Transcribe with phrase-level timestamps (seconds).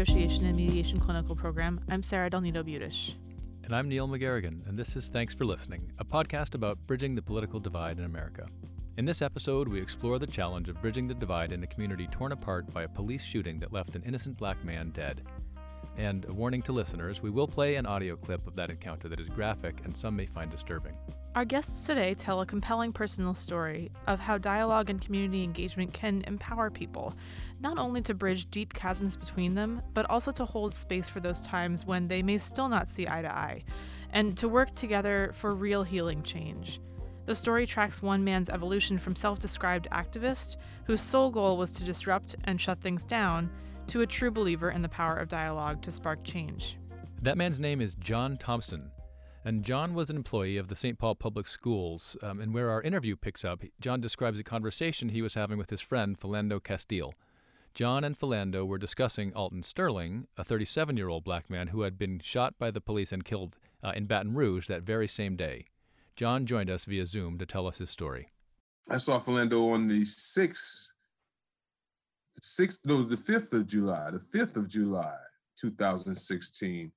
[0.00, 3.12] Negotiation and Mediation Clinical Program, I'm Sarah Del Nido Budish.
[3.64, 7.20] And I'm Neil McGarrigan, and this is Thanks for Listening, a podcast about bridging the
[7.20, 8.46] political divide in America.
[8.96, 12.32] In this episode, we explore the challenge of bridging the divide in a community torn
[12.32, 15.20] apart by a police shooting that left an innocent black man dead.
[15.96, 19.20] And a warning to listeners, we will play an audio clip of that encounter that
[19.20, 20.94] is graphic and some may find disturbing.
[21.34, 26.22] Our guests today tell a compelling personal story of how dialogue and community engagement can
[26.26, 27.14] empower people,
[27.60, 31.40] not only to bridge deep chasms between them, but also to hold space for those
[31.40, 33.62] times when they may still not see eye to eye,
[34.12, 36.80] and to work together for real healing change.
[37.26, 41.84] The story tracks one man's evolution from self described activist, whose sole goal was to
[41.84, 43.50] disrupt and shut things down,
[43.90, 46.78] to a true believer in the power of dialogue to spark change.
[47.22, 48.88] That man's name is John Thompson.
[49.44, 50.96] And John was an employee of the St.
[50.96, 52.16] Paul Public Schools.
[52.22, 55.70] Um, and where our interview picks up, John describes a conversation he was having with
[55.70, 57.14] his friend, Philando Castile.
[57.74, 61.98] John and Philando were discussing Alton Sterling, a 37 year old black man who had
[61.98, 65.66] been shot by the police and killed uh, in Baton Rouge that very same day.
[66.14, 68.28] John joined us via Zoom to tell us his story.
[68.88, 70.90] I saw Philando on the 6th
[72.40, 75.16] sixth, no, the fifth of July, the fifth of July,
[75.60, 76.92] 2016,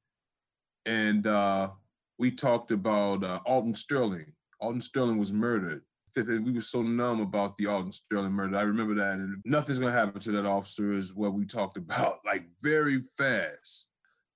[0.86, 1.70] and uh,
[2.18, 4.34] we talked about uh, Alton Sterling.
[4.60, 5.84] Alton Sterling was murdered.
[6.16, 8.56] And we were so numb about the Alton Sterling murder.
[8.56, 12.20] I remember that, and nothing's gonna happen to that officer is what we talked about,
[12.26, 13.88] like very fast.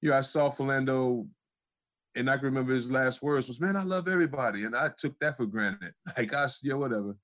[0.01, 1.27] You know, I saw Philando,
[2.15, 5.19] and I can remember his last words was, "Man, I love everybody," and I took
[5.19, 5.93] that for granted.
[6.17, 7.15] Like, I, yeah, whatever.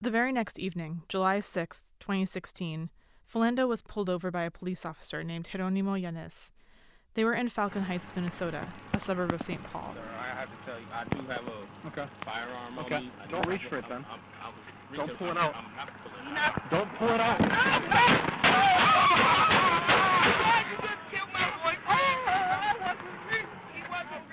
[0.00, 2.90] The very next evening, July 6th, 2016,
[3.32, 6.50] Philando was pulled over by a police officer named Geronimo Yanez.
[7.12, 9.62] They were in Falcon Heights, Minnesota, a suburb of St.
[9.64, 9.92] Paul.
[9.94, 12.06] Sir, I have to tell you, I do have a okay.
[12.22, 12.94] firearm okay.
[12.96, 13.10] on me.
[13.30, 14.06] Don't reach for it then.
[14.10, 14.52] I'm, I'm,
[14.96, 15.54] Don't pull it out.
[15.54, 16.70] I'm not pulling it out.
[16.70, 17.38] Don't pull it out.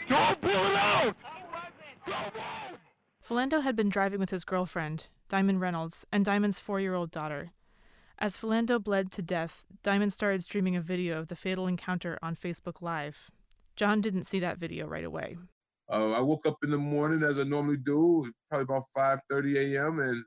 [0.08, 1.16] Don't pull it out!
[3.28, 7.52] Philando had been driving with his girlfriend, Diamond Reynolds, and Diamond's four year old daughter.
[8.18, 12.36] As Philando bled to death, Diamond started streaming a video of the fatal encounter on
[12.36, 13.30] Facebook Live.
[13.76, 15.36] John didn't see that video right away.
[15.92, 20.00] Uh, I woke up in the morning as I normally do, probably about 5:30 a.m.,
[20.00, 20.24] and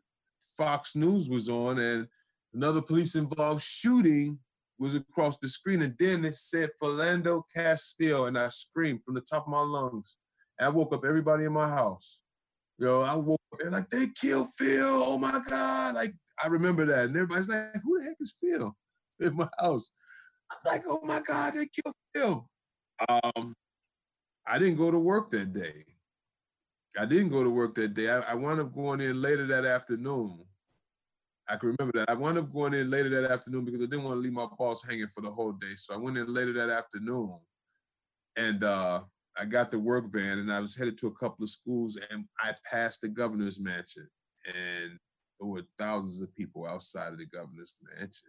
[0.56, 2.06] Fox News was on, and
[2.52, 4.38] another police-involved shooting
[4.78, 9.22] was across the screen, and then it said Philando Castile, and I screamed from the
[9.22, 10.18] top of my lungs.
[10.58, 12.20] And I woke up everybody in my house.
[12.78, 15.02] Yo, I woke and like they killed Phil.
[15.04, 15.94] Oh my God!
[15.94, 18.76] Like I remember that, and everybody's like, "Who the heck is Phil?"
[19.20, 19.90] In my house,
[20.50, 22.48] I'm like, "Oh my God, they killed Phil."
[23.08, 23.54] Um,
[24.46, 25.84] I didn't go to work that day.
[26.98, 28.10] I didn't go to work that day.
[28.10, 30.44] I, I wound up going in later that afternoon.
[31.48, 32.10] I can remember that.
[32.10, 34.46] I wound up going in later that afternoon because I didn't want to leave my
[34.58, 35.74] boss hanging for the whole day.
[35.76, 37.38] So I went in later that afternoon,
[38.36, 39.00] and uh,
[39.38, 42.24] I got the work van, and I was headed to a couple of schools, and
[42.40, 44.08] I passed the governor's mansion,
[44.46, 44.98] and
[45.38, 48.28] there were thousands of people outside of the governor's mansion.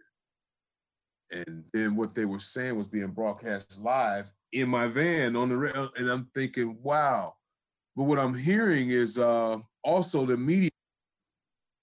[1.32, 5.56] And then what they were saying was being broadcast live in my van on the
[5.56, 5.88] rail.
[5.96, 7.34] And I'm thinking, wow.
[7.96, 10.70] But what I'm hearing is uh, also the media,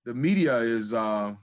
[0.06, 1.34] the media is uh,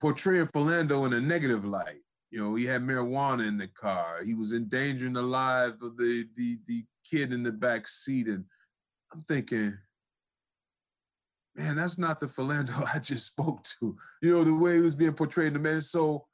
[0.00, 2.00] portraying Philando in a negative light.
[2.30, 4.20] You know, he had marijuana in the car.
[4.24, 8.28] He was endangering the lives of the, the, the kid in the back seat.
[8.28, 8.44] And
[9.12, 9.76] I'm thinking,
[11.56, 13.96] man, that's not the Philando I just spoke to.
[14.22, 15.48] You know, the way he was being portrayed.
[15.48, 15.82] In the man.
[15.82, 16.26] So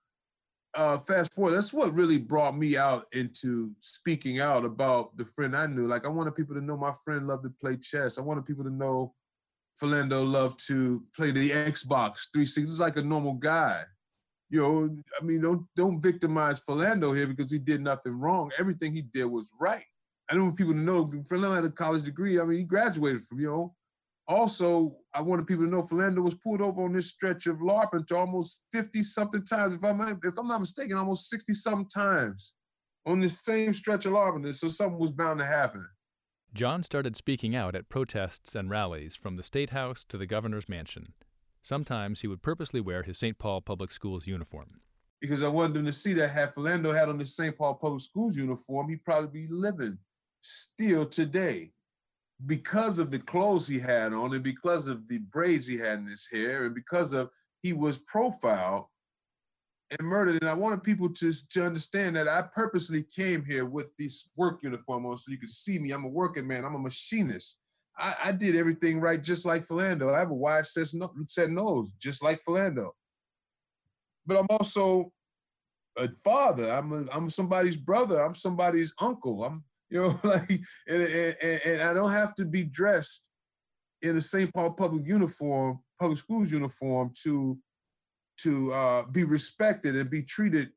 [0.75, 5.57] uh, fast forward, that's what really brought me out into speaking out about the friend
[5.57, 5.87] I knew.
[5.87, 8.19] Like I wanted people to know my friend loved to play chess.
[8.19, 9.15] I wanted people to know
[9.81, 12.63] Philando loved to play the Xbox 360.
[12.63, 13.85] He's like a normal guy.
[14.49, 18.51] You know, I mean, don't don't victimize Philando here because he did nothing wrong.
[18.59, 19.83] Everything he did was right.
[20.31, 22.41] I don't want people to know Philando had a college degree.
[22.41, 23.75] I mean, he graduated from, you know,
[24.29, 28.09] also, I wanted people to know Philando was pulled over on this stretch of Larpenteur
[28.09, 29.75] to almost 50 something times.
[29.75, 32.53] If I'm, if I'm not mistaken, almost 60 something times
[33.07, 34.55] on this same stretch of Larpenteur.
[34.55, 35.87] So something was bound to happen.
[36.55, 40.69] John started speaking out at protests and rallies from the State House to the governor's
[40.69, 41.13] mansion.
[41.67, 43.37] Sometimes he would purposely wear his St.
[43.37, 44.79] Paul Public Schools uniform.
[45.21, 47.59] Because I wanted them to see that had Philando had on the St.
[47.59, 49.99] Paul Public Schools uniform, he'd probably be living
[50.43, 51.73] still today
[52.47, 56.07] because of the clothes he had on and because of the braids he had in
[56.07, 57.31] his hair and because of
[57.63, 58.85] he was profiled
[59.91, 60.41] and murdered.
[60.41, 64.61] And I wanted people to, to understand that I purposely came here with this work
[64.63, 65.91] uniform on so you could see me.
[65.91, 67.59] I'm a working man, I'm a machinist.
[67.99, 70.15] I, I did everything right just like Philando.
[70.15, 72.91] I have a wife says no, set nose, just like Philando.
[74.27, 75.13] But I'm also
[75.97, 76.71] a father.
[76.71, 78.23] I'm a, I'm somebody's brother.
[78.23, 79.45] I'm somebody's uncle.
[79.45, 80.51] I'm you know like
[80.89, 83.29] and, and, and I don't have to be dressed
[84.03, 84.53] in a St.
[84.53, 87.59] Paul public uniform, public schools uniform to
[88.41, 90.69] to uh, be respected and be treated.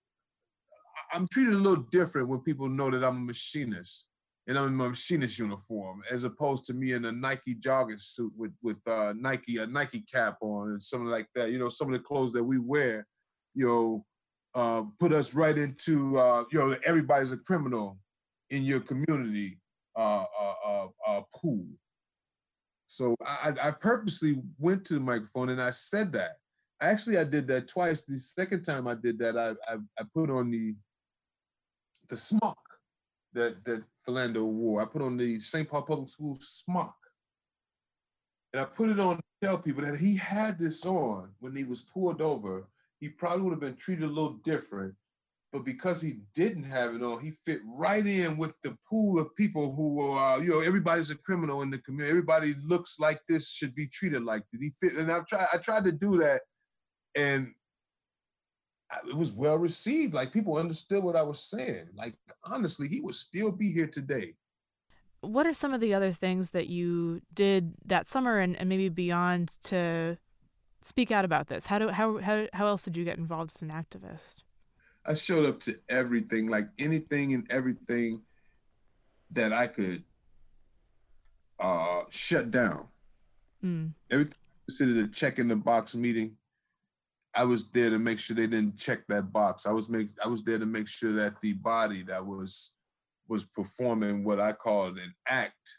[1.11, 4.08] I'm treated a little different when people know that I'm a machinist
[4.49, 8.33] and I'm in my machinist uniform, as opposed to me in a Nike jogging suit
[8.35, 11.51] with with uh, Nike a Nike cap on and something like that.
[11.51, 13.05] You know, some of the clothes that we wear,
[13.53, 14.05] you know,
[14.55, 17.99] uh, put us right into uh, you know everybody's a criminal
[18.49, 19.59] in your community
[19.95, 21.67] uh, uh, uh, pool.
[22.87, 26.37] So I, I purposely went to the microphone and I said that.
[26.81, 28.01] Actually, I did that twice.
[28.01, 30.73] The second time I did that, I I, I put on the
[32.09, 32.57] the smock
[33.33, 34.81] that that Philando wore.
[34.81, 35.69] I put on the St.
[35.69, 36.95] Paul Public School smock.
[38.53, 41.63] And I put it on to tell people that he had this on when he
[41.63, 42.67] was pulled over.
[42.99, 44.95] He probably would have been treated a little different.
[45.51, 49.35] But because he didn't have it on, he fit right in with the pool of
[49.35, 52.11] people who are, you know, everybody's a criminal in the community.
[52.11, 54.61] Everybody looks like this, should be treated like this.
[54.61, 56.41] He fit, and I've tried, I tried to do that,
[57.15, 57.53] and
[59.07, 60.13] it was well received.
[60.13, 61.89] Like people understood what I was saying.
[61.95, 64.35] Like honestly, he would still be here today.
[65.21, 68.89] What are some of the other things that you did that summer and, and maybe
[68.89, 70.17] beyond to
[70.81, 71.65] speak out about this?
[71.65, 74.41] How do how how how else did you get involved as an activist?
[75.05, 78.21] I showed up to everything, like anything and everything
[79.31, 80.03] that I could
[81.59, 82.87] uh shut down.
[83.63, 83.91] Mm.
[84.09, 84.37] Everything
[84.67, 86.37] considered a check in the box meeting
[87.35, 89.65] I was there to make sure they didn't check that box.
[89.65, 92.71] I was make I was there to make sure that the body that was
[93.27, 95.77] was performing what I called an act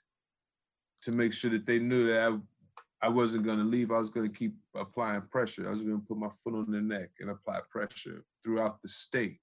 [1.02, 3.90] to make sure that they knew that I, I wasn't going to leave.
[3.90, 5.66] I was going to keep applying pressure.
[5.66, 8.88] I was going to put my foot on their neck and apply pressure throughout the
[8.88, 9.38] state,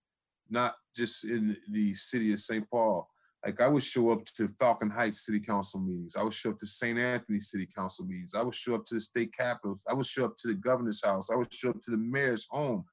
[0.49, 2.69] not just in the city of St.
[2.69, 3.09] Paul,
[3.47, 6.17] like I would show up to Falcon Heights City Council meetings.
[6.17, 6.99] I would show up to St.
[6.99, 8.35] Anthony City Council meetings.
[8.35, 9.79] I would show up to the state capitol.
[9.89, 11.29] I would show up to the governor's house.
[11.31, 12.83] I would show up to the mayor's home.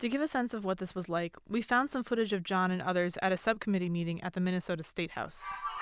[0.00, 2.72] To give a sense of what this was like, we found some footage of John
[2.72, 5.44] and others at a subcommittee meeting at the Minnesota State House.
[5.48, 5.80] You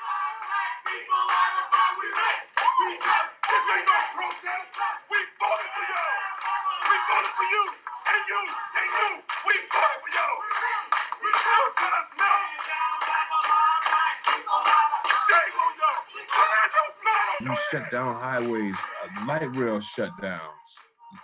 [17.71, 20.41] shut down highways, uh, light rail shutdowns,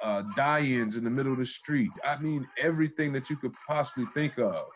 [0.03, 1.91] uh, die-ins in the middle of the street.
[2.07, 4.67] I mean, everything that you could possibly think of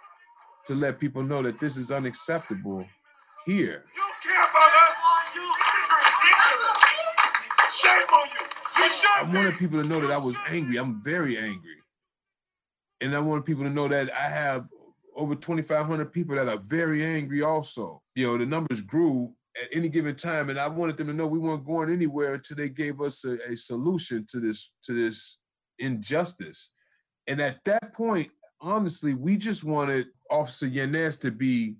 [0.67, 2.87] to let people know that this is unacceptable
[3.47, 3.85] here.
[3.95, 4.97] You care about us?
[7.75, 8.83] Shame on you.
[8.83, 10.79] You should I wanted people to know that I was angry.
[10.79, 11.77] I'm very angry.
[13.01, 14.69] And I want people to know that I have
[15.15, 18.03] over 2,500 people that are very angry also.
[18.15, 19.33] You know, the numbers grew
[19.63, 20.51] at any given time.
[20.51, 23.39] And I wanted them to know we weren't going anywhere until they gave us a,
[23.51, 25.39] a solution to this to this
[25.79, 26.71] injustice.
[27.27, 31.77] And at that point, honestly, we just wanted Officer Yanez to be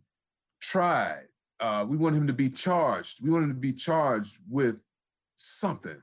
[0.61, 1.25] tried.
[1.61, 3.19] Uh, we want him to be charged.
[3.23, 4.83] We want him to be charged with
[5.37, 6.01] something.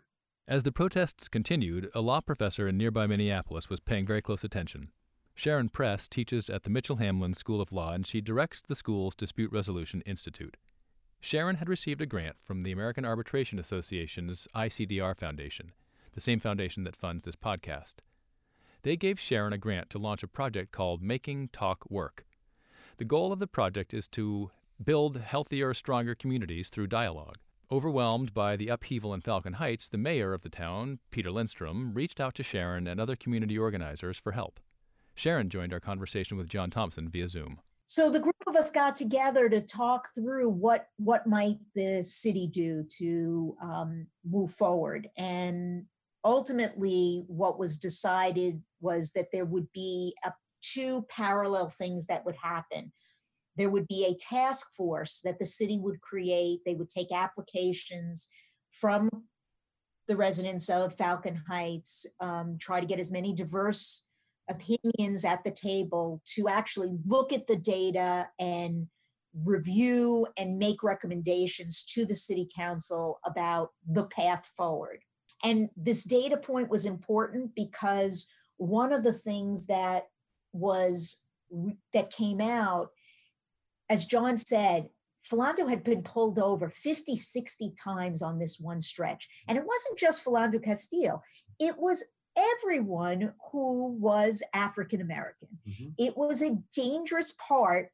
[0.47, 4.89] As the protests continued, a law professor in nearby Minneapolis was paying very close attention.
[5.33, 9.15] Sharon Press teaches at the Mitchell Hamline School of Law and she directs the school's
[9.15, 10.55] Dispute Resolution Institute.
[11.25, 15.71] Sharon had received a grant from the American Arbitration Association's ICDR Foundation,
[16.13, 17.95] the same foundation that funds this podcast.
[18.83, 22.27] They gave Sharon a grant to launch a project called Making Talk Work.
[22.97, 24.51] The goal of the project is to
[24.83, 27.39] build healthier, stronger communities through dialogue.
[27.71, 32.19] Overwhelmed by the upheaval in Falcon Heights, the mayor of the town, Peter Lindstrom, reached
[32.19, 34.59] out to Sharon and other community organizers for help.
[35.15, 37.61] Sharon joined our conversation with John Thompson via Zoom.
[37.85, 42.47] So the group of us got together to talk through what what might the city
[42.47, 45.85] do to um, move forward, and
[46.23, 52.35] ultimately, what was decided was that there would be a, two parallel things that would
[52.35, 52.91] happen.
[53.55, 56.61] There would be a task force that the city would create.
[56.65, 58.29] They would take applications
[58.71, 59.09] from
[60.07, 64.07] the residents of Falcon Heights, um, try to get as many diverse
[64.49, 68.87] opinions at the table to actually look at the data and
[69.43, 74.99] review and make recommendations to the city council about the path forward.
[75.43, 80.05] And this data point was important because one of the things that
[80.53, 81.21] was
[81.93, 82.89] that came out,
[83.89, 84.87] as John said,
[85.29, 89.27] Philando had been pulled over 50, 60 times on this one stretch.
[89.47, 91.21] And it wasn't just Philando Castile,
[91.59, 92.05] it was
[92.35, 95.47] everyone who was African American.
[95.67, 95.93] Mhm.
[95.97, 97.91] It was a dangerous part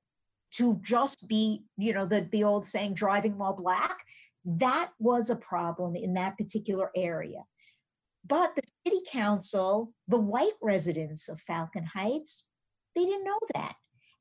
[0.52, 3.98] to just be, you know, the, the old saying, driving while black.
[4.44, 7.46] That was a problem in that particular area.
[8.26, 12.48] But the city council, the white residents of Falcon Heights,
[12.96, 13.76] they didn't know that.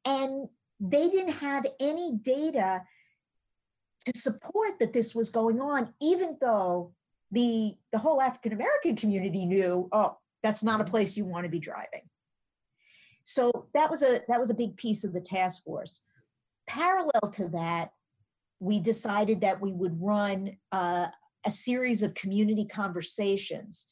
[0.04, 0.48] And
[0.78, 2.82] they didn't have any data
[4.06, 6.94] to support that this was going on, even though
[7.30, 11.50] the the whole African American community knew, oh, that's not a place you want to
[11.50, 12.02] be driving.
[13.24, 16.02] So that was a that was a big piece of the task force.
[16.66, 17.92] Parallel to that,
[18.58, 21.08] we decided that we would run uh,
[21.44, 23.88] a series of community conversations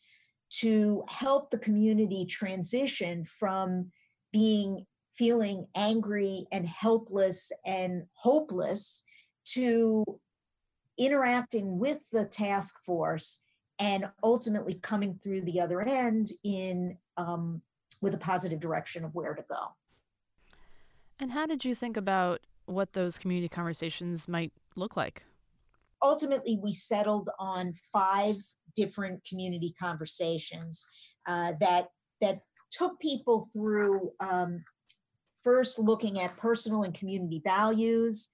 [0.51, 3.91] to help the community transition from
[4.33, 9.05] being feeling angry and helpless and hopeless
[9.45, 10.05] to
[10.99, 13.41] interacting with the task force
[13.79, 17.63] and ultimately coming through the other end in um,
[18.03, 19.75] with a positive direction of where to go.
[21.21, 25.25] And how did you think about what those community conversations might look like?
[26.03, 28.37] Ultimately, we settled on five
[28.77, 30.85] different community conversations
[31.27, 31.89] uh, that
[32.21, 32.41] that
[32.71, 34.65] took people through um,
[35.43, 38.31] first looking at personal and community values,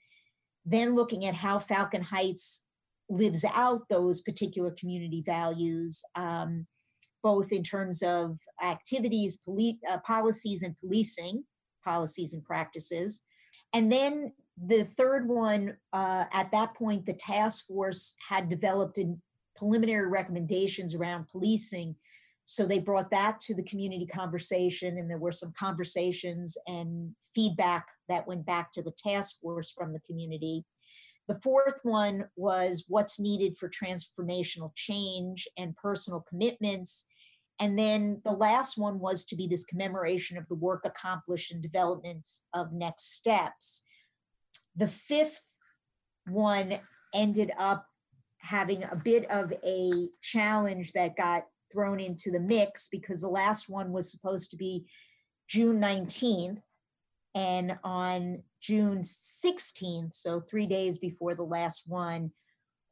[0.64, 2.64] then looking at how Falcon Heights
[3.08, 6.66] lives out those particular community values, um,
[7.22, 11.44] both in terms of activities, poli- uh, policies, and policing
[11.84, 13.22] policies and practices.
[13.72, 19.20] And then the third one, uh, at that point, the task force had developed in
[19.56, 21.96] preliminary recommendations around policing.
[22.46, 27.86] So they brought that to the community conversation, and there were some conversations and feedback
[28.08, 30.64] that went back to the task force from the community.
[31.26, 37.06] The fourth one was what's needed for transformational change and personal commitments.
[37.58, 41.62] And then the last one was to be this commemoration of the work accomplished and
[41.62, 43.84] development of next steps.
[44.76, 45.56] The fifth
[46.26, 46.78] one
[47.14, 47.86] ended up
[48.38, 53.68] having a bit of a challenge that got thrown into the mix because the last
[53.68, 54.86] one was supposed to be
[55.48, 56.62] June 19th.
[57.34, 62.30] And on June 16th, so three days before the last one,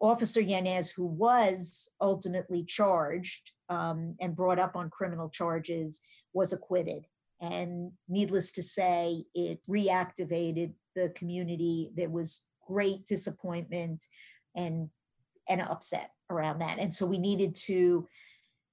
[0.00, 6.00] Officer Yanez, who was ultimately charged um, and brought up on criminal charges,
[6.32, 7.06] was acquitted.
[7.40, 11.90] And needless to say, it reactivated the community.
[11.94, 14.04] There was great disappointment
[14.56, 14.90] and
[15.48, 16.78] and upset around that.
[16.78, 18.08] And so we needed to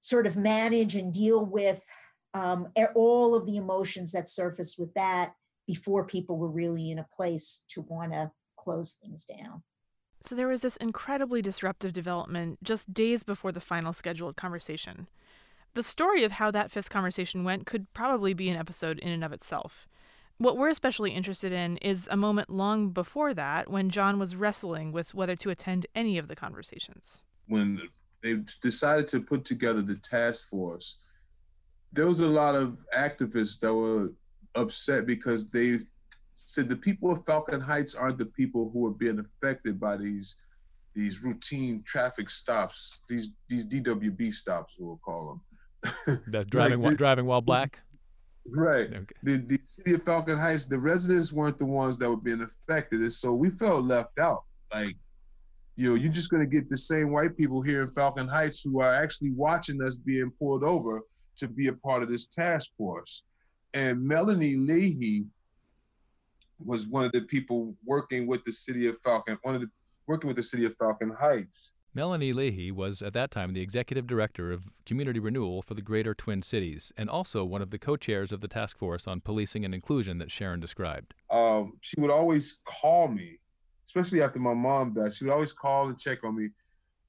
[0.02, 1.84] sort of manage and deal with
[2.34, 5.34] um, all of the emotions that surfaced with that
[5.68, 9.64] before people were really in a place to want to close things down.
[10.22, 15.08] So there was this incredibly disruptive development just days before the final scheduled conversation.
[15.76, 19.24] The story of how that fifth conversation went could probably be an episode in and
[19.24, 19.88] of itself.
[20.38, 24.92] What we're especially interested in is a moment long before that when John was wrestling
[24.92, 27.22] with whether to attend any of the conversations.
[27.48, 27.82] When
[28.24, 30.98] they decided to put together the task force,
[31.92, 34.12] there was a lot of activists that were
[34.56, 35.80] upset because they
[36.34, 40.36] said the people of Falcon Heights aren't the people who are being affected by these
[40.96, 45.42] these routine traffic stops, these these DWB stops, we'll call
[46.08, 46.22] them.
[46.28, 47.80] That's driving Like the- driving while black.
[48.52, 48.88] Right.
[48.92, 49.16] Okay.
[49.22, 53.02] The, the city of Falcon Heights, the residents weren't the ones that were being affected.
[53.02, 54.44] And so we felt left out.
[54.74, 54.96] Like,
[55.80, 58.62] you know, you're just going to get the same white people here in Falcon Heights
[58.62, 61.04] who are actually watching us being pulled over
[61.38, 63.24] to be a part of this task force.
[63.74, 65.24] And Melanie Leahy
[66.60, 69.70] was one of the people working with the city of Falcon, one of the
[70.06, 71.72] working with the city of Falcon Heights.
[71.94, 76.14] Melanie Leahy was at that time the executive director of community renewal for the Greater
[76.14, 79.74] Twin Cities and also one of the co-chairs of the task force on policing and
[79.74, 81.14] inclusion that Sharon described.
[81.32, 83.40] um, she would always call me,
[83.90, 85.14] especially after my mom died.
[85.14, 86.50] She would always call and check on me.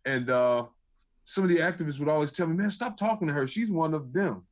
[0.07, 0.67] And uh,
[1.25, 3.47] some of the activists would always tell me, man, stop talking to her.
[3.47, 4.45] She's one of them.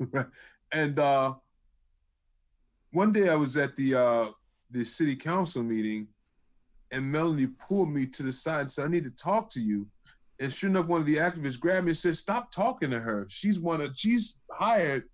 [0.72, 1.34] and uh,
[2.90, 4.26] one day I was at the uh,
[4.70, 6.08] the city council meeting
[6.92, 9.88] and Melanie pulled me to the side and said, I need to talk to you.
[10.38, 13.26] And sure enough, one of the activists grabbed me and said, Stop talking to her.
[13.28, 15.04] She's one of she's hired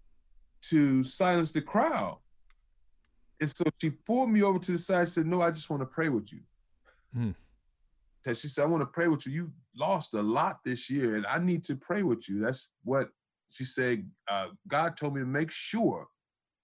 [0.62, 2.18] to silence the crowd.
[3.40, 5.82] And so she pulled me over to the side and said, No, I just want
[5.82, 6.40] to pray with you.
[7.14, 7.30] Hmm.
[8.26, 9.32] And she said, I want to pray with you.
[9.32, 12.40] You lost a lot this year, and I need to pray with you.
[12.40, 13.10] That's what
[13.50, 14.08] she said.
[14.30, 16.08] Uh, God told me to make sure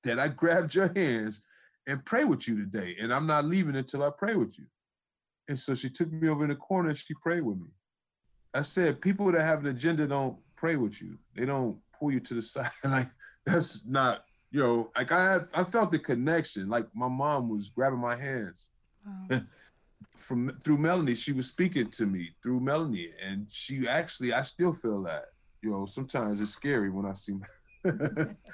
[0.02, 1.40] that I grabbed your hands
[1.86, 2.96] and pray with you today.
[3.00, 4.66] And I'm not leaving until I pray with you.
[5.48, 7.68] And so she took me over in the corner and she prayed with me.
[8.54, 11.18] I said, people that have an agenda don't pray with you.
[11.34, 12.70] They don't pull you to the side.
[12.84, 13.08] like
[13.44, 14.24] that's not,
[14.54, 16.68] you know, like I I felt the connection.
[16.68, 18.70] Like my mom was grabbing my hands
[19.04, 19.40] Wow.
[20.16, 21.16] from through Melanie.
[21.16, 25.24] She was speaking to me through Melanie, and she actually, I still feel that.
[25.60, 27.34] You know, sometimes it's scary when I see.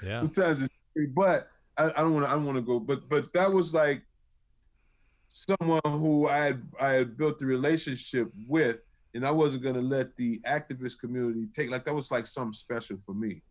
[0.03, 0.17] Yeah.
[0.17, 2.31] Sometimes it's scary, but I, I don't want to.
[2.31, 2.79] I don't want to go.
[2.79, 4.01] But but that was like
[5.29, 8.79] someone who I had I had built the relationship with,
[9.13, 12.97] and I wasn't gonna let the activist community take like that was like something special
[12.97, 13.43] for me.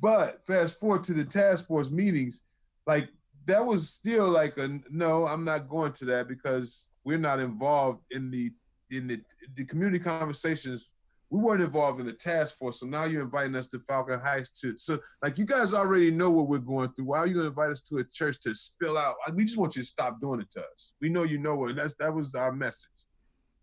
[0.00, 2.42] But fast forward to the task force meetings,
[2.86, 3.08] like
[3.46, 8.04] that was still like a no, I'm not going to that because we're not involved
[8.10, 8.50] in the
[8.90, 9.20] in the
[9.54, 10.92] the community conversations.
[11.30, 14.50] We weren't involved in the task force, so now you're inviting us to Falcon Heights
[14.60, 17.06] to so like you guys already know what we're going through.
[17.06, 19.14] Why are you gonna invite us to a church to spill out?
[19.34, 20.92] We just want you to stop doing it to us.
[21.00, 21.76] We know you know it.
[21.76, 22.88] That's that was our message,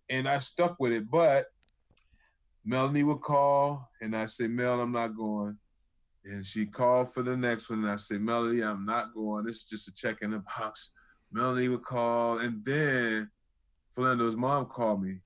[0.09, 1.09] and I stuck with it.
[1.11, 1.45] But
[2.65, 5.57] Melanie would call, and I say, Mel, I'm not going.
[6.25, 9.45] And she called for the next one, and I said, Melanie, I'm not going.
[9.45, 10.91] This is just a check in the box.
[11.31, 13.29] Melanie would call, and then
[13.95, 15.19] Philando's mom called me,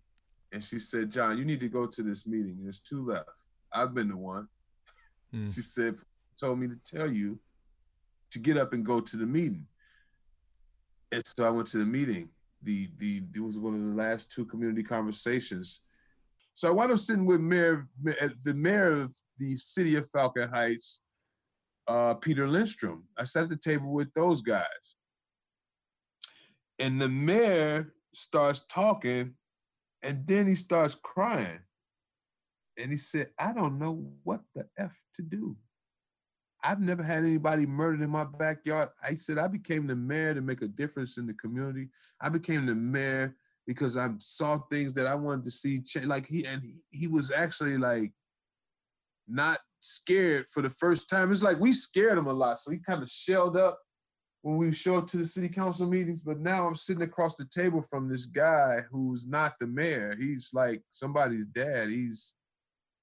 [0.52, 2.60] and she said, John, you need to go to this meeting.
[2.62, 3.30] There's two left.
[3.72, 4.48] I've been the one.
[5.34, 5.44] Mm.
[5.44, 5.96] She said,
[6.40, 7.40] told me to tell you
[8.32, 9.66] to get up and go to the meeting.
[11.12, 12.30] And so I went to the meeting.
[12.64, 15.82] The the it was one of the last two community conversations.
[16.56, 21.02] So I wound up sitting with Mayor, the mayor of the city of Falcon Heights,
[21.88, 23.06] uh, Peter Lindstrom.
[23.18, 24.66] I sat at the table with those guys.
[26.80, 29.36] And the mayor starts talking,
[30.02, 31.60] and then he starts crying.
[32.78, 35.56] And he said, I don't know what the F to do.
[36.64, 38.90] I've never had anybody murdered in my backyard.
[39.04, 41.90] I said, I became the mayor to make a difference in the community.
[42.22, 46.06] I became the mayor because I saw things that I wanted to see change.
[46.06, 48.12] Like he and he, he was actually like
[49.28, 51.32] not scared for the first time.
[51.32, 53.80] It's like we scared him a lot, so he kind of shelled up
[54.42, 56.22] when we show up to the city council meetings.
[56.22, 60.16] But now I'm sitting across the table from this guy who's not the mayor.
[60.18, 61.90] He's like somebody's dad.
[61.90, 62.36] He's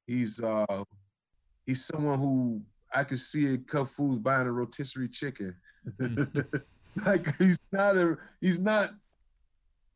[0.07, 0.85] he's uh
[1.67, 2.63] he's someone who
[2.95, 5.55] I could see at Cub Foods buying a rotisserie chicken.
[7.07, 8.91] like he's not a he's not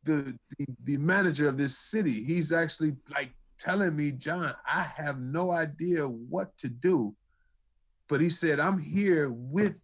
[0.05, 2.23] the, the the manager of this city.
[2.23, 7.15] He's actually like telling me, John, I have no idea what to do.
[8.07, 9.81] But he said, I'm here with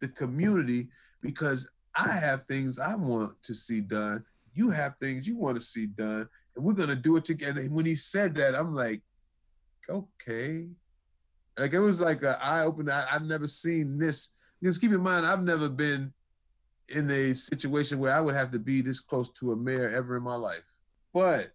[0.00, 0.88] the community
[1.22, 4.24] because I have things I want to see done.
[4.54, 7.60] You have things you want to see done, and we're gonna do it together.
[7.60, 9.02] And when he said that, I'm like,
[9.88, 10.66] okay.
[11.58, 13.00] Like it was like an eye opener.
[13.12, 14.30] I've never seen this.
[14.60, 16.12] Because keep in mind, I've never been
[16.94, 20.16] in a situation where I would have to be this close to a mayor ever
[20.16, 20.62] in my life.
[21.12, 21.50] But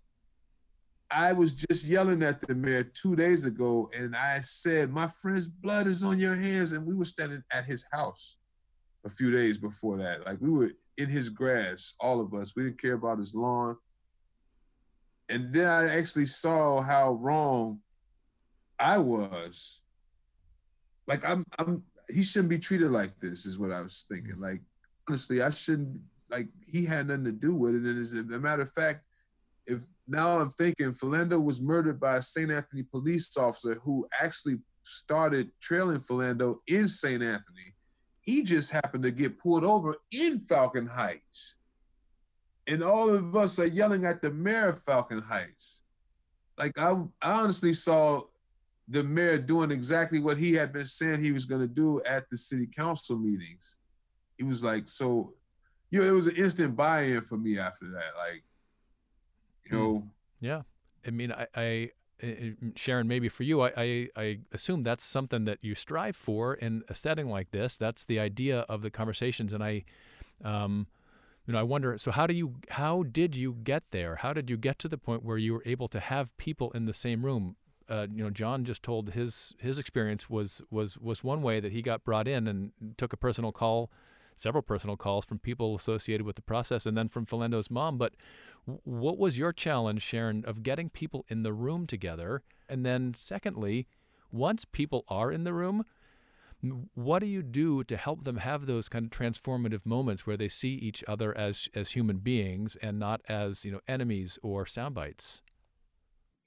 [1.12, 5.48] I was just yelling at the mayor two days ago, and I said, My friend's
[5.48, 6.72] blood is on your hands.
[6.72, 8.38] And we were standing at his house
[9.06, 10.26] a few days before that.
[10.26, 12.56] Like we were in his grass, all of us.
[12.56, 13.78] We didn't care about his lawn.
[15.30, 17.80] And then I actually saw how wrong
[18.80, 19.82] I was.
[21.08, 24.40] Like I'm I'm he shouldn't be treated like this, is what I was thinking.
[24.40, 24.62] Like
[25.10, 27.82] honestly, I shouldn't like he had nothing to do with it.
[27.82, 29.04] And as a matter of fact,
[29.66, 32.52] if now I'm thinking Philando was murdered by a St.
[32.52, 37.22] Anthony police officer who actually started trailing Philando in St.
[37.22, 37.76] Anthony.
[38.22, 41.58] He just happened to get pulled over in Falcon Heights.
[42.68, 45.84] And all of us are yelling at the mayor of Falcon Heights.
[46.58, 46.92] Like I,
[47.22, 48.24] I honestly saw
[48.88, 52.30] the mayor doing exactly what he had been saying he was going to do at
[52.30, 53.79] the city council meetings.
[54.40, 55.34] He was like, so,
[55.92, 58.16] you know, it was an instant buy-in for me after that.
[58.18, 58.44] Like,
[59.66, 60.08] you know,
[60.40, 60.62] Yeah,
[61.06, 61.92] I mean, I, I,
[62.24, 66.54] I Sharon, maybe for you, I, I, I assume that's something that you strive for
[66.54, 67.78] in a setting like this.
[67.78, 69.84] That's the idea of the conversations, and I,
[70.44, 70.88] um,
[71.46, 71.98] you know, I wonder.
[71.98, 74.18] So, how do you, how did you get there?
[74.18, 76.86] How did you get to the point where you were able to have people in
[76.86, 77.58] the same room?
[77.90, 81.72] Uh, you know, John just told his his experience was was was one way that
[81.72, 83.90] he got brought in and took a personal call,
[84.40, 87.98] several personal calls from people associated with the process, and then from Philando's mom.
[87.98, 88.14] But
[88.84, 92.44] what was your challenge, Sharon, of getting people in the room together?
[92.68, 93.88] And then, secondly,
[94.32, 95.86] once people are in the room,
[96.94, 100.50] what do you do to help them have those kind of transformative moments where they
[100.50, 104.94] see each other as as human beings and not as you know enemies or sound
[104.94, 105.42] bites?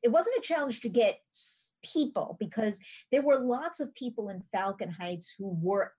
[0.02, 1.20] it wasn't a challenge to get
[1.85, 5.92] people because there were lots of people in Falcon Heights who were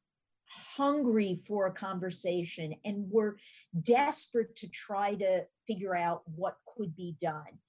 [0.76, 3.38] hungry for a conversation and were
[3.82, 7.60] desperate to try to figure out what could be done.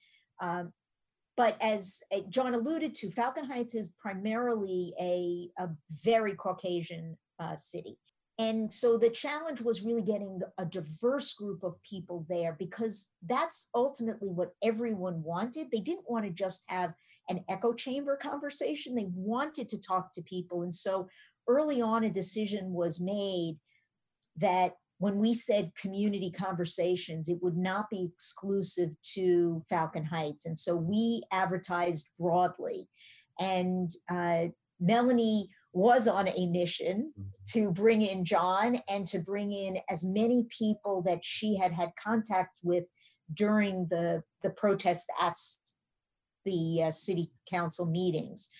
[0.40, 0.72] Um,
[1.36, 5.70] but as uh, John alluded to, Falcon Heights is primarily a, a
[6.04, 7.98] very Caucasian uh, city.
[8.38, 13.68] And so the challenge was really getting a diverse group of people there because that's
[13.74, 15.68] ultimately what everyone wanted.
[15.70, 16.94] They didn't want to just have
[17.28, 20.62] an echo chamber conversation, they wanted to talk to people.
[20.62, 21.08] And so
[21.48, 23.58] early on, a decision was made
[24.36, 30.46] that when we said community conversations, it would not be exclusive to Falcon Heights.
[30.46, 32.88] And so we advertised broadly.
[33.38, 34.46] And uh,
[34.80, 37.28] Melanie was on a mission mm-hmm.
[37.52, 41.90] to bring in John and to bring in as many people that she had had
[42.02, 42.84] contact with
[43.32, 45.34] during the, the protest at
[46.44, 48.50] the uh, city council meetings.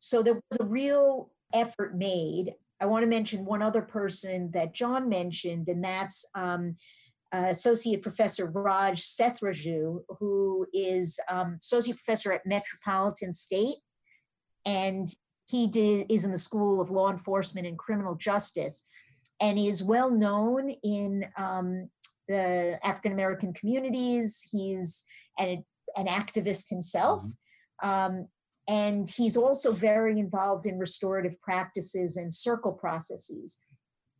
[0.00, 2.54] So there was a real effort made.
[2.80, 6.76] I want to mention one other person that John mentioned, and that's um,
[7.32, 13.76] uh, Associate Professor Raj Sethuraju, who is um, Associate Professor at Metropolitan State.
[14.64, 15.08] And
[15.48, 18.86] he did, is in the School of Law Enforcement and Criminal Justice
[19.40, 21.90] and is well known in um,
[22.28, 24.46] the African American communities.
[24.50, 25.04] He's
[25.38, 25.64] an,
[25.96, 27.22] an activist himself.
[27.22, 27.88] Mm-hmm.
[27.88, 28.28] Um,
[28.68, 33.60] and he's also very involved in restorative practices and circle processes.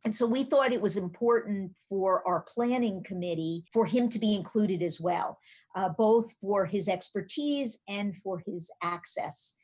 [0.05, 4.35] And so we thought it was important for our planning committee for him to be
[4.35, 5.37] included as well,
[5.75, 9.55] uh, both for his expertise and for his access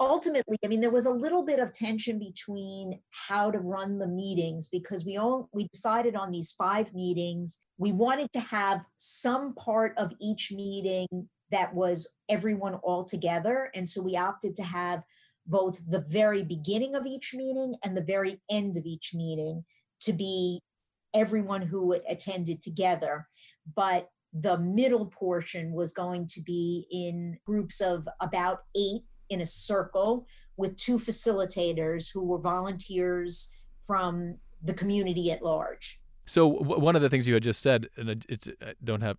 [0.00, 4.08] ultimately i mean there was a little bit of tension between how to run the
[4.08, 9.54] meetings because we all we decided on these five meetings we wanted to have some
[9.54, 11.06] part of each meeting
[11.52, 15.02] that was everyone all together and so we opted to have
[15.46, 19.64] both the very beginning of each meeting and the very end of each meeting
[20.00, 20.60] to be
[21.14, 23.26] everyone who attended together
[23.76, 29.46] but the middle portion was going to be in groups of about eight in a
[29.46, 33.50] circle with two facilitators who were volunteers
[33.86, 36.00] from the community at large.
[36.26, 39.18] So w- one of the things you had just said, and it's I don't have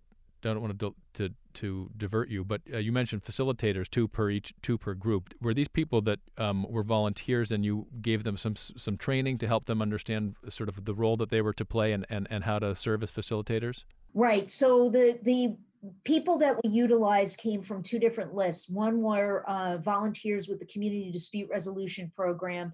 [0.52, 4.52] don't want to to to divert you, but uh, you mentioned facilitators, two per each,
[4.62, 5.32] two per group.
[5.40, 9.46] Were these people that um, were volunteers, and you gave them some some training to
[9.46, 12.44] help them understand sort of the role that they were to play and and, and
[12.44, 13.84] how to serve as facilitators?
[14.12, 14.50] Right.
[14.50, 15.56] So the the
[16.04, 18.68] people that we utilized came from two different lists.
[18.68, 22.72] One were uh, volunteers with the Community Dispute Resolution Program,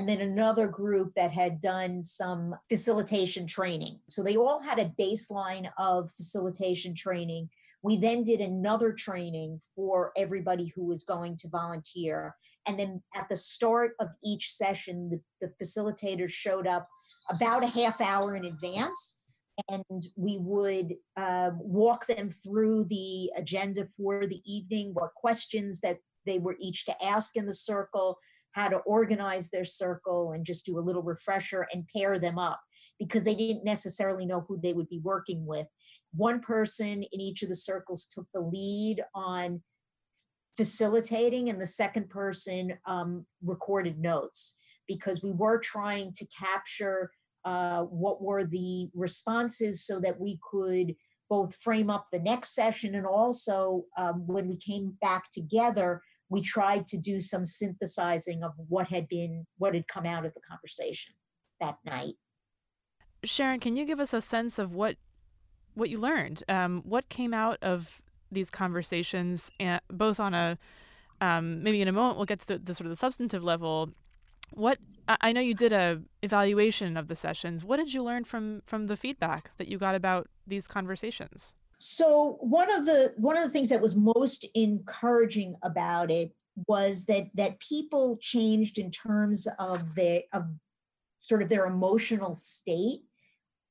[0.00, 4.00] and then another group that had done some facilitation training.
[4.08, 7.50] So they all had a baseline of facilitation training.
[7.82, 12.34] We then did another training for everybody who was going to volunteer.
[12.66, 16.88] And then at the start of each session, the, the facilitators showed up
[17.28, 19.18] about a half hour in advance
[19.68, 25.98] and we would uh, walk them through the agenda for the evening, what questions that
[26.24, 28.18] they were each to ask in the circle,
[28.52, 32.60] how to organize their circle, and just do a little refresher and pair them up
[32.98, 35.66] because they didn't necessarily know who they would be working with.
[36.12, 39.62] One person in each of the circles took the lead on
[40.56, 47.10] facilitating, and the second person um, recorded notes because we were trying to capture
[47.44, 50.94] uh, what were the responses so that we could
[51.30, 56.40] both frame up the next session and also um, when we came back together we
[56.40, 60.40] tried to do some synthesizing of what had been what had come out of the
[60.48, 61.12] conversation
[61.60, 62.14] that night
[63.24, 64.96] sharon can you give us a sense of what
[65.74, 68.00] what you learned um, what came out of
[68.32, 70.58] these conversations and both on a
[71.20, 73.90] um, maybe in a moment we'll get to the, the sort of the substantive level
[74.52, 77.64] what I know you did a evaluation of the sessions.
[77.64, 81.54] What did you learn from from the feedback that you got about these conversations?
[81.82, 86.32] So one of the one of the things that was most encouraging about it
[86.68, 90.44] was that that people changed in terms of their of
[91.20, 93.00] sort of their emotional state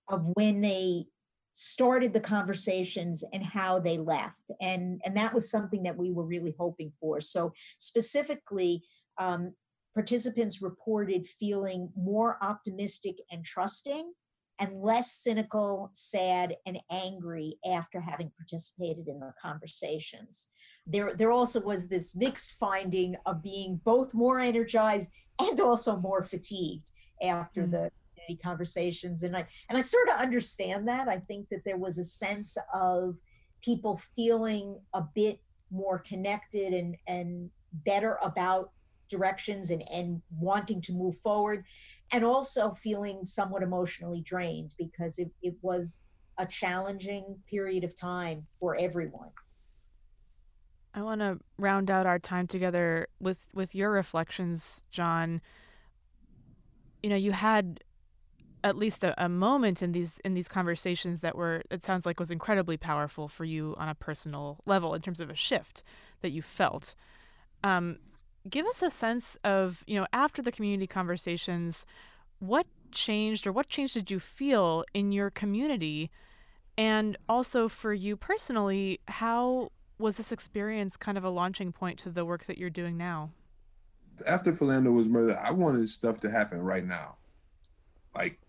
[0.07, 1.05] of when they
[1.51, 4.49] started the conversations and how they left.
[4.59, 7.21] And and that was something that we were really hoping for.
[7.21, 8.85] So specifically
[9.19, 9.53] um,
[9.93, 14.13] participants reported feeling more optimistic and trusting
[14.59, 20.49] and less cynical, sad, and angry after having participated in the conversations.
[20.85, 26.23] There, there also was this mixed finding of being both more energized and also more
[26.23, 26.91] fatigued
[27.21, 27.71] after mm.
[27.71, 27.91] the
[28.43, 29.23] conversations.
[29.23, 31.07] And I and I sort of understand that.
[31.07, 33.17] I think that there was a sense of
[33.63, 35.39] people feeling a bit
[35.71, 38.71] more connected and and better about
[39.09, 41.65] directions and, and wanting to move forward
[42.11, 46.05] and also feeling somewhat emotionally drained because it, it was
[46.37, 49.29] a challenging period of time for everyone
[50.93, 55.41] I want to round out our time together with with your reflections, John.
[57.03, 57.83] You know, you had
[58.63, 62.19] at least a, a moment in these in these conversations that were it sounds like
[62.19, 65.83] was incredibly powerful for you on a personal level in terms of a shift
[66.21, 66.95] that you felt.
[67.63, 67.99] Um,
[68.47, 71.85] give us a sense of you know after the community conversations,
[72.39, 76.09] what changed or what change did you feel in your community,
[76.77, 82.09] and also for you personally, how was this experience kind of a launching point to
[82.09, 83.31] the work that you're doing now?
[84.27, 87.15] After Philando was murdered, I wanted stuff to happen right now.
[88.15, 88.39] Like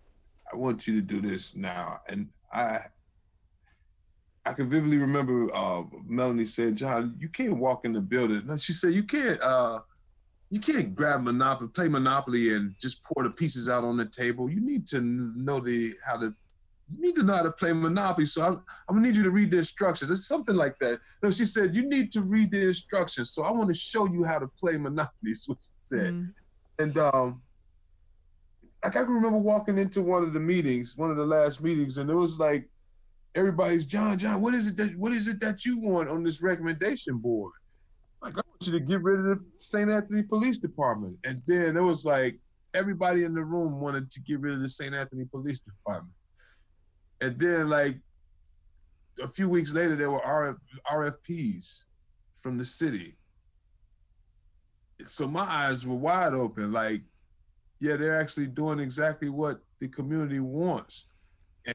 [0.51, 2.01] I want you to do this now.
[2.07, 2.79] And I
[4.45, 8.43] I can vividly remember uh, Melanie said, John, you can't walk in the building.
[8.45, 9.81] No, she said, you can't uh,
[10.49, 14.49] you can't grab Monopoly, play Monopoly and just pour the pieces out on the table.
[14.49, 16.33] You need to know the how to
[16.89, 18.25] you need to know how to play Monopoly.
[18.25, 18.53] So I'm,
[18.89, 20.11] I'm gonna need you to read the instructions.
[20.11, 20.99] It's something like that.
[21.23, 23.31] No, she said, you need to read the instructions.
[23.31, 26.13] So I want to show you how to play Monopoly, is what she said.
[26.13, 26.33] Mm.
[26.79, 27.41] And um,
[28.83, 31.97] like I can remember walking into one of the meetings, one of the last meetings,
[31.97, 32.67] and it was like
[33.35, 36.41] everybody's John, John, what is it that what is it that you want on this
[36.41, 37.53] recommendation board?
[38.21, 39.89] Like I want you to get rid of the St.
[39.89, 41.17] Anthony Police Department.
[41.25, 42.39] And then it was like
[42.73, 44.93] everybody in the room wanted to get rid of the St.
[44.93, 46.13] Anthony Police Department.
[47.21, 47.97] And then like
[49.23, 50.57] a few weeks later there were RF,
[50.91, 51.85] RFPs
[52.33, 53.17] from the city.
[55.01, 57.01] So my eyes were wide open, like
[57.79, 61.07] yeah, they're actually doing exactly what the community wants.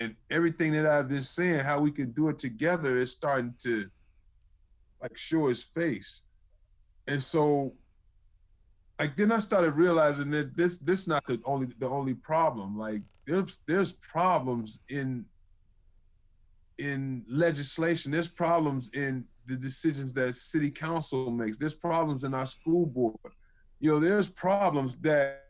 [0.01, 3.87] And everything that I've been saying, how we can do it together is starting to
[5.01, 6.23] like show its face.
[7.07, 7.75] And so
[8.99, 12.79] like then I started realizing that this this not the only the only problem.
[12.79, 15.25] Like there's there's problems in
[16.79, 22.47] in legislation, there's problems in the decisions that city council makes, there's problems in our
[22.47, 23.17] school board.
[23.79, 25.45] You know, there's problems that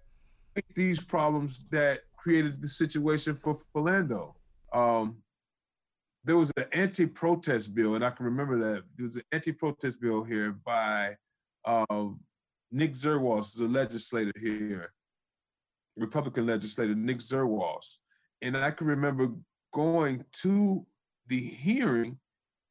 [0.75, 4.35] these problems that created the situation for Philando.
[4.73, 5.19] Um,
[6.25, 10.25] there was an anti-protest bill, and I can remember that there was an anti-protest bill
[10.25, 11.15] here by
[11.65, 12.19] um,
[12.73, 14.93] Nick Zerwas, a legislator here,
[15.97, 17.99] Republican legislator Nick Zerwas,
[18.43, 19.29] and I can remember
[19.73, 20.85] going to
[21.29, 22.19] the hearing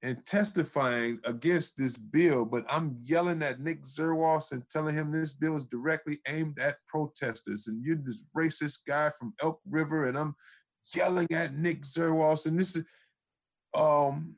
[0.04, 5.34] and testifying against this bill, but I'm yelling at Nick Zerwas and telling him this
[5.34, 10.18] bill is directly aimed at protesters, and you're this racist guy from Elk River, and
[10.18, 10.36] I'm
[10.94, 12.84] yelling at Nick Zerwas, and this is
[13.74, 14.36] um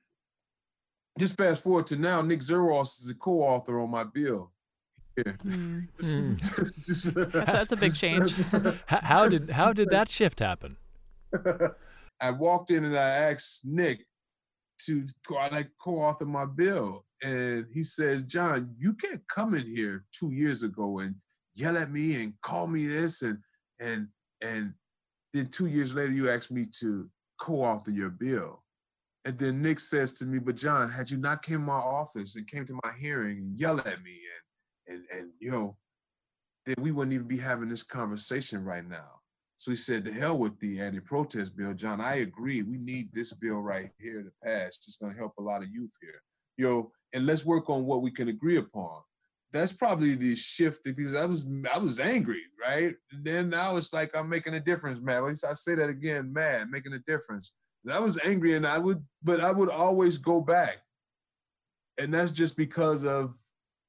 [1.20, 4.52] just fast forward to now, Nick Zerwas is a co-author on my bill.
[5.17, 6.39] Mm.
[6.56, 7.12] that's,
[7.46, 8.34] that's, a big change.
[8.86, 10.78] how did how did that shift happen?
[12.22, 14.06] I walked in and I asked Nick,
[14.86, 15.06] to
[15.52, 17.06] like co-author my bill.
[17.24, 21.16] And he says, John, you can't come in here two years ago and
[21.56, 23.40] yell at me and call me this and
[23.80, 24.08] and
[24.42, 24.74] and
[25.34, 27.10] then two years later you asked me to
[27.40, 28.63] co-author your bill.
[29.26, 32.36] And then Nick says to me, but John, had you not came to my office
[32.36, 34.20] and came to my hearing and yell at me
[34.88, 35.78] and and and you know,
[36.66, 39.17] then we wouldn't even be having this conversation right now.
[39.58, 42.00] So he said, "To hell with the anti-protest bill, John.
[42.00, 42.62] I agree.
[42.62, 44.78] We need this bill right here to pass.
[44.78, 46.22] It's going to help a lot of youth here,
[46.58, 46.91] you know.
[47.13, 49.02] And let's work on what we can agree upon.
[49.52, 52.96] That's probably the shift because I was I was angry, right?
[53.12, 55.24] And then now it's like I'm making a difference, man.
[55.24, 57.54] I say that again, mad, making a difference.
[57.91, 60.78] I was angry, and I would, but I would always go back,
[61.98, 63.36] and that's just because of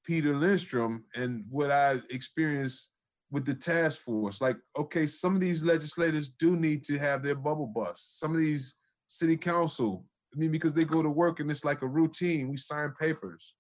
[0.04, 2.90] Peter Lindstrom and what I experienced
[3.30, 4.40] with the task force.
[4.40, 8.18] Like, okay, some of these legislators do need to have their bubble bust.
[8.18, 11.82] Some of these city council, I mean, because they go to work and it's like
[11.82, 12.48] a routine.
[12.48, 13.54] We sign papers,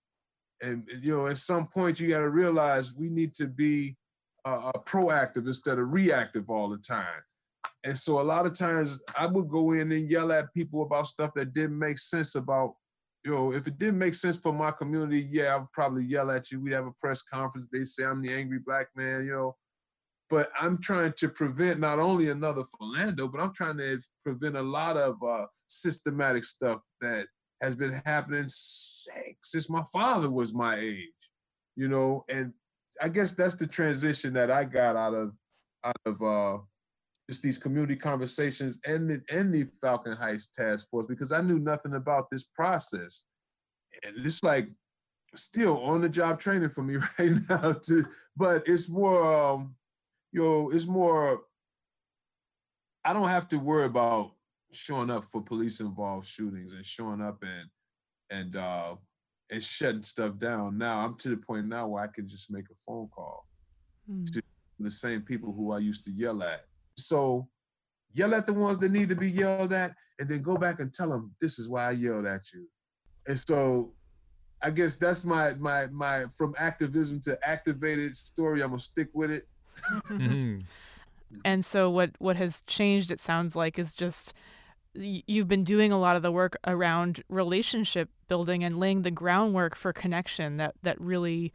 [0.62, 3.96] and you know, at some point, you got to realize we need to be
[4.44, 7.22] uh, proactive instead of reactive all the time.
[7.84, 11.06] And so, a lot of times, I would go in and yell at people about
[11.06, 12.74] stuff that didn't make sense about
[13.24, 16.30] you know, if it didn't make sense for my community, yeah, I would probably yell
[16.30, 16.60] at you.
[16.60, 17.66] We'd have a press conference.
[17.72, 19.56] They say I'm the angry black man, you know.
[20.30, 24.62] But I'm trying to prevent not only another Philando, but I'm trying to prevent a
[24.62, 27.26] lot of uh, systematic stuff that
[27.62, 31.08] has been happening since my father was my age,
[31.76, 32.24] you know.
[32.28, 32.52] And
[33.00, 35.32] I guess that's the transition that I got out of
[35.84, 36.58] out of uh,
[37.28, 41.58] just these community conversations and the and the Falcon Heights Task Force because I knew
[41.58, 43.24] nothing about this process,
[44.02, 44.68] and it's like
[45.34, 47.72] still on the job training for me right now.
[47.72, 48.04] To
[48.36, 49.74] but it's more, um,
[50.32, 51.42] you know, it's more.
[53.04, 54.32] I don't have to worry about
[54.72, 57.68] showing up for police involved shootings and showing up and
[58.30, 58.96] and uh,
[59.50, 60.78] and shutting stuff down.
[60.78, 63.44] Now I'm to the point now where I can just make a phone call
[64.08, 64.24] Hmm.
[64.32, 64.42] to
[64.78, 66.64] the same people who I used to yell at.
[66.98, 67.48] So
[68.12, 70.92] yell at the ones that need to be yelled at, and then go back and
[70.92, 72.66] tell them this is why I yelled at you.
[73.26, 73.92] And so
[74.62, 78.62] I guess that's my my my from activism to activated story.
[78.62, 79.44] I'm gonna stick with it.
[80.08, 80.62] Mhm.
[81.44, 84.32] And so what what has changed it sounds like is just
[84.94, 89.76] you've been doing a lot of the work around relationship building and laying the groundwork
[89.76, 91.52] for connection that that really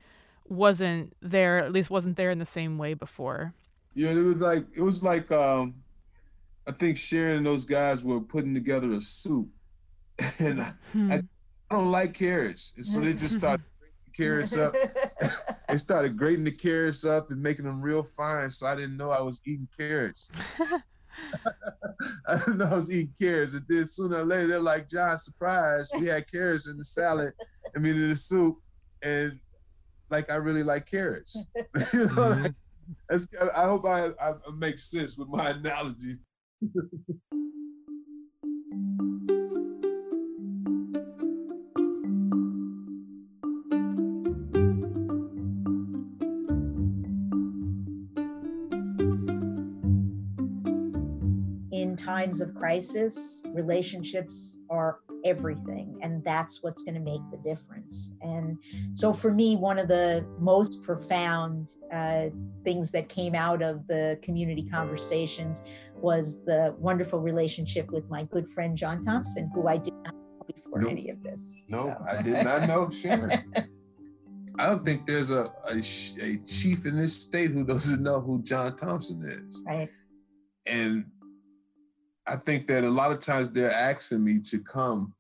[0.48, 3.54] wasn't there at least wasn't there in the same way before.
[3.96, 5.76] Yeah, it was like it was like um
[6.68, 9.50] I think Sharon and those guys were putting together a soup.
[10.40, 11.12] And I, Hmm.
[11.12, 11.22] I
[11.72, 12.74] don't like carrots.
[12.78, 14.76] And so they just started grating carrots up.
[15.70, 18.52] They started grating the carrots up and making them real fine.
[18.52, 20.30] So I didn't know I was eating carrots.
[22.28, 23.54] I didn't know I was eating carrots.
[23.54, 27.34] And then sooner or later, they're like, John, surprise, we had carrots in the salad,
[27.76, 28.58] I mean, in the soup.
[29.02, 29.40] And
[30.10, 31.36] like, I really like carrots.
[31.94, 32.56] you know, like, Mhm.
[33.10, 36.18] That's, I hope I, I make sense with my analogy.
[51.94, 58.16] in times of crisis, relationships are everything, and that's what's going to make the difference.
[58.22, 58.58] And
[58.92, 62.28] so, for me, one of the most profound uh,
[62.64, 65.64] things that came out of the community conversations
[65.96, 70.46] was the wonderful relationship with my good friend John Thompson, who I did not know
[70.54, 70.92] before Nope.
[70.92, 71.64] any of this.
[71.70, 73.54] No, So- I did not know Sharon.
[74.60, 75.78] I don't think there's a, a,
[76.22, 79.64] a chief in this state who doesn't know who John Thompson is.
[79.66, 79.90] right.
[80.68, 81.06] And
[82.28, 85.14] I think that a lot of times they're asking me to come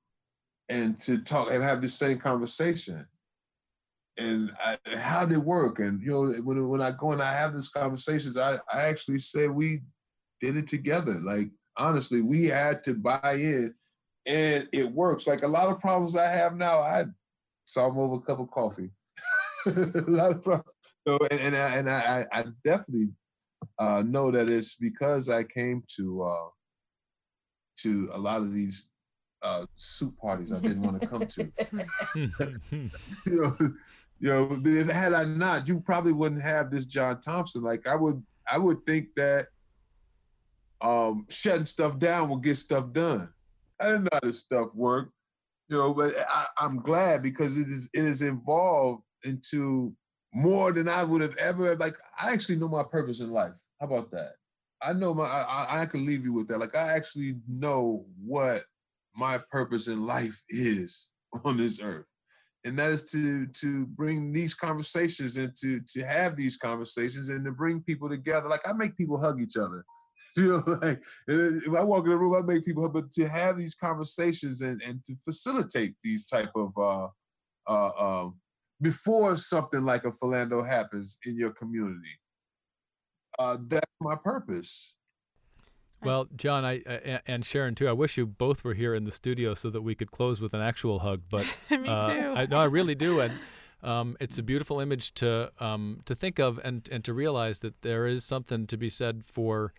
[0.69, 3.05] and to talk and have the same conversation.
[4.17, 5.79] And I, how did it work?
[5.79, 9.19] And you know, when when I go and I have these conversations, I, I actually
[9.19, 9.81] say we
[10.39, 11.19] did it together.
[11.23, 13.73] Like honestly, we had to buy in,
[14.27, 15.25] and it works.
[15.25, 17.05] Like a lot of problems I have now, I
[17.65, 18.91] solve over a cup of coffee.
[19.65, 20.69] a lot of problems.
[21.07, 23.09] So, and and I, and I, I definitely
[23.79, 26.49] uh, know that it's because I came to uh,
[27.77, 28.87] to a lot of these
[29.41, 31.51] uh, soup parties I didn't want to come to.
[32.15, 32.91] you
[33.25, 33.51] know,
[34.19, 37.61] you know, if had I not, you probably wouldn't have this John Thompson.
[37.61, 39.47] Like I would, I would think that
[40.81, 43.29] um, shutting stuff down will get stuff done.
[43.79, 45.11] I didn't know how this stuff worked,
[45.67, 49.93] you know, but I, I'm glad because it is it is involved into
[50.33, 51.95] more than I would have ever like.
[52.19, 53.53] I actually know my purpose in life.
[53.79, 54.35] How about that?
[54.85, 55.25] I know my.
[55.25, 56.59] I, I can leave you with that.
[56.59, 58.63] Like I actually know what
[59.15, 61.13] my purpose in life is
[61.45, 62.05] on this earth
[62.65, 67.45] and that is to to bring these conversations and to to have these conversations and
[67.45, 69.83] to bring people together like i make people hug each other
[70.37, 73.27] you know like if i walk in the room i make people hug but to
[73.27, 77.07] have these conversations and and to facilitate these type of uh
[77.67, 78.35] uh um
[78.81, 82.19] before something like a philando happens in your community
[83.39, 84.95] uh that's my purpose
[86.03, 87.87] Well, John, I, I and Sharon too.
[87.87, 90.53] I wish you both were here in the studio so that we could close with
[90.53, 91.21] an actual hug.
[91.29, 92.33] But Me uh, too.
[92.35, 93.33] I no, I really do, and
[93.81, 97.81] um, it's a beautiful image to um, to think of and and to realize that
[97.81, 99.73] there is something to be said for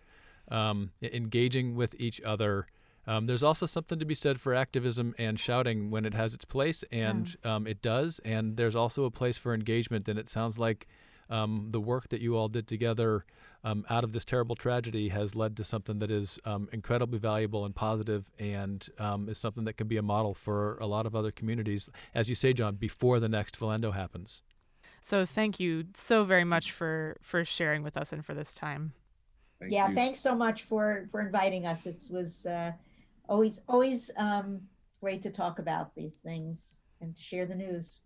[0.49, 2.67] um, engaging with each other.
[3.07, 6.45] Um, there's also something to be said for activism and shouting when it has its
[6.45, 8.19] place, and um, it does.
[8.25, 10.09] And there's also a place for engagement.
[10.09, 10.87] And it sounds like
[11.29, 13.25] um, the work that you all did together
[13.63, 17.65] um, out of this terrible tragedy has led to something that is um, incredibly valuable
[17.65, 21.15] and positive and um, is something that can be a model for a lot of
[21.15, 24.43] other communities, as you say, John, before the next Philando happens.
[25.01, 28.93] So thank you so very much for for sharing with us and for this time.
[29.59, 29.95] Thank yeah, you.
[29.95, 31.85] thanks so much for for inviting us.
[31.85, 32.71] It was uh,
[33.29, 34.61] always always um,
[34.99, 38.01] great to talk about these things and to share the news.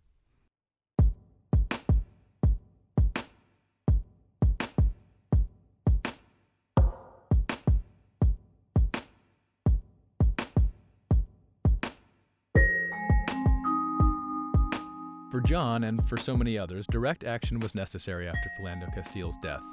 [15.49, 19.63] John and for so many others, direct action was necessary after Philando Castile's death.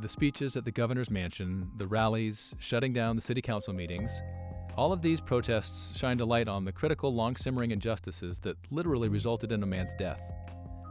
[0.00, 4.12] The speeches at the governor's mansion, the rallies, shutting down the city council meetings,
[4.76, 9.08] all of these protests shined a light on the critical, long simmering injustices that literally
[9.08, 10.20] resulted in a man's death.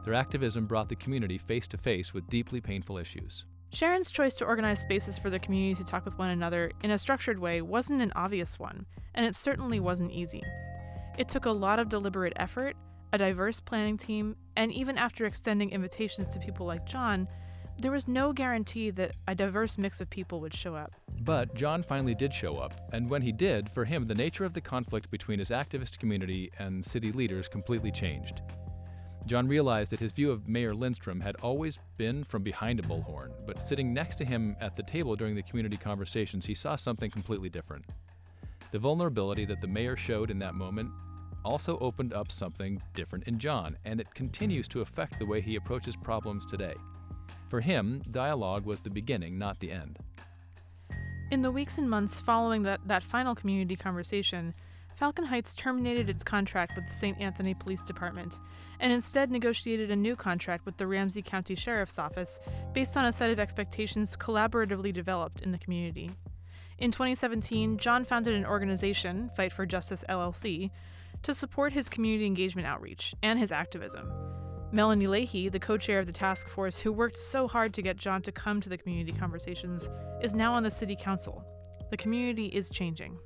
[0.04, 3.46] Their activism brought the community face to face with deeply painful issues.
[3.70, 6.98] Sharon's choice to organize spaces for the community to talk with one another in a
[6.98, 8.84] structured way wasn't an obvious one,
[9.14, 10.42] and it certainly wasn't easy.
[11.16, 12.76] It took a lot of deliberate effort,
[13.14, 17.28] a diverse planning team, and even after extending invitations to people like John,
[17.78, 20.90] there was no guarantee that a diverse mix of people would show up.
[21.20, 24.52] But John finally did show up, and when he did, for him, the nature of
[24.52, 28.42] the conflict between his activist community and city leaders completely changed.
[29.26, 33.30] John realized that his view of Mayor Lindstrom had always been from behind a bullhorn,
[33.46, 37.12] but sitting next to him at the table during the community conversations, he saw something
[37.12, 37.84] completely different.
[38.72, 40.90] The vulnerability that the mayor showed in that moment
[41.44, 45.56] also opened up something different in John, and it continues to affect the way he
[45.56, 46.74] approaches problems today.
[47.48, 49.98] For him, dialogue was the beginning, not the end.
[51.30, 54.54] In the weeks and months following that, that final community conversation,
[54.94, 57.20] Falcon Heights terminated its contract with the St.
[57.20, 58.38] Anthony Police Department
[58.78, 62.38] and instead negotiated a new contract with the Ramsey County Sheriff's Office
[62.72, 66.12] based on a set of expectations collaboratively developed in the community.
[66.78, 70.70] In 2017, John founded an organization, Fight for Justice LLC,
[71.24, 74.10] to support his community engagement outreach and his activism.
[74.72, 77.96] Melanie Leehy, the co chair of the task force who worked so hard to get
[77.96, 79.88] John to come to the community conversations,
[80.20, 81.44] is now on the city council.
[81.90, 83.18] The community is changing.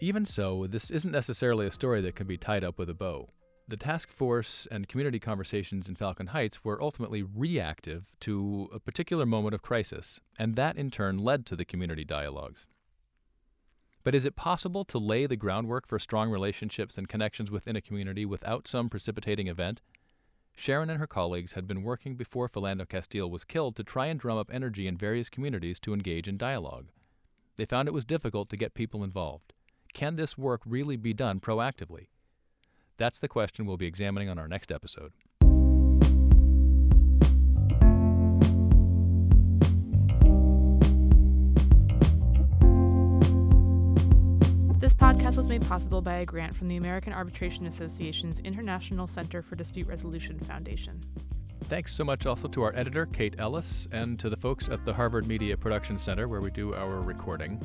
[0.00, 3.28] Even so, this isn't necessarily a story that can be tied up with a bow.
[3.68, 9.26] The task force and community conversations in Falcon Heights were ultimately reactive to a particular
[9.26, 12.64] moment of crisis, and that in turn led to the community dialogues.
[14.04, 17.80] But is it possible to lay the groundwork for strong relationships and connections within a
[17.80, 19.80] community without some precipitating event?
[20.54, 24.18] Sharon and her colleagues had been working before Philando Castile was killed to try and
[24.18, 26.86] drum up energy in various communities to engage in dialogue.
[27.56, 29.52] They found it was difficult to get people involved.
[29.94, 32.08] Can this work really be done proactively?
[32.96, 35.12] That's the question we'll be examining on our next episode.
[44.80, 49.42] This podcast was made possible by a grant from the American Arbitration Association's International Center
[49.42, 51.04] for Dispute Resolution Foundation.
[51.64, 54.94] Thanks so much also to our editor, Kate Ellis, and to the folks at the
[54.94, 57.60] Harvard Media Production Center where we do our recording.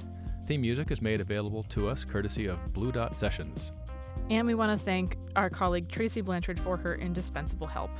[0.47, 3.71] Theme music is made available to us courtesy of Blue Dot Sessions.
[4.31, 7.91] And we want to thank our colleague Tracy Blanchard for her indispensable help.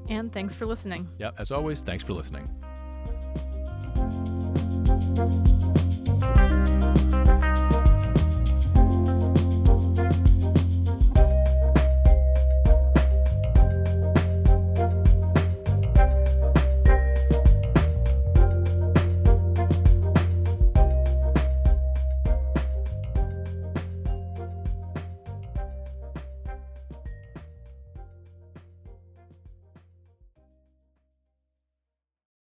[0.09, 1.09] And thanks for listening.
[1.19, 2.49] Yeah, as always, thanks for listening.